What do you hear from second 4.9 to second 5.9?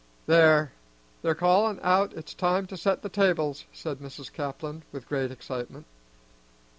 with great excitement.